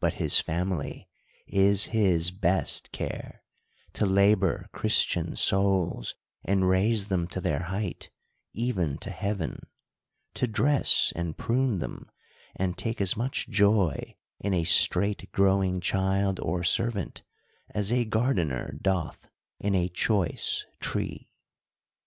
But 0.00 0.12
his 0.20 0.38
family 0.38 1.08
is 1.46 1.84
his 1.86 2.30
best 2.30 2.92
care: 2.92 3.42
to 3.94 4.04
labor 4.04 4.68
Christian 4.74 5.34
souls, 5.34 6.14
and 6.44 6.68
raise 6.68 7.08
them 7.08 7.26
to 7.28 7.40
their 7.40 7.62
height, 7.62 8.10
even 8.52 8.98
to 8.98 9.08
heaven; 9.10 9.60
to 10.34 10.46
dress 10.46 11.10
and 11.16 11.38
prune 11.38 11.78
them, 11.78 12.10
and 12.54 12.76
take 12.76 13.00
as 13.00 13.16
much 13.16 13.48
joy 13.48 14.16
in 14.40 14.52
a 14.52 14.64
straight 14.64 15.32
growing 15.32 15.80
child 15.80 16.38
or 16.38 16.62
servant, 16.62 17.22
as 17.70 17.90
a 17.90 18.04
gardener 18.04 18.78
doth 18.82 19.26
in 19.58 19.74
a 19.74 19.88
choice 19.88 20.66
tree. 20.80 21.30